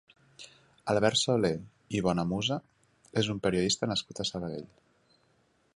[0.93, 1.51] Albert Solé
[1.97, 2.59] i Bonamusa
[3.23, 4.69] és un periodista nascut a Sabadell.